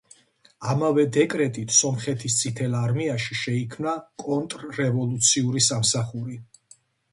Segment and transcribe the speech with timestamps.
[0.69, 6.43] ამავე დეკრეტით სომხეთის წითელ არმიაში შეიქმნა კონტრრევოლუციური სამსახური.